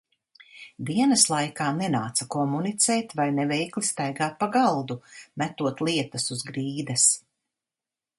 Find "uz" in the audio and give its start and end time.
6.37-6.43